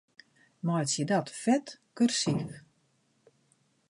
Meitsje 0.65 1.03
dat 1.11 1.27
fet 1.41 1.67
kursyf. 1.97 2.49